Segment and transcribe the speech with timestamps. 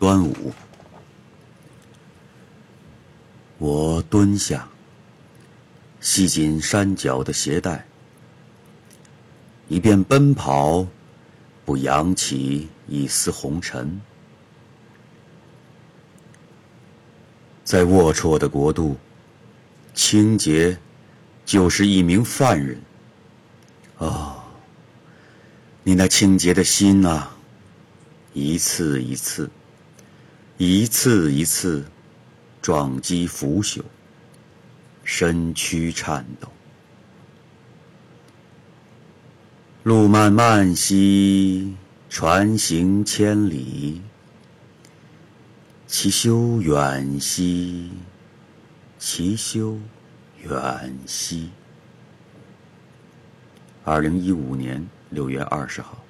[0.00, 0.50] 端午，
[3.58, 4.66] 我蹲下，
[6.00, 7.86] 系紧山脚的鞋带，
[9.68, 10.86] 以便奔跑
[11.66, 14.00] 不扬起一丝红尘。
[17.62, 18.96] 在龌龊的国度，
[19.92, 20.78] 清洁
[21.44, 22.80] 就是一名犯人。
[23.98, 24.42] 哦，
[25.82, 27.36] 你那清洁的心啊，
[28.32, 29.50] 一次一次。
[30.62, 31.82] 一次一次
[32.60, 33.80] 撞击腐朽，
[35.04, 36.48] 身躯颤抖。
[39.84, 41.74] 路漫漫兮，
[42.10, 44.02] 船行千里。
[45.86, 47.90] 其修远兮，
[48.98, 49.78] 其修
[50.42, 51.48] 远兮。
[53.82, 56.04] 二零一五年六月二十号。